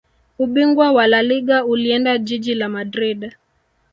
[0.39, 3.31] Ubingwa wa laliga ulienda jiji la madrid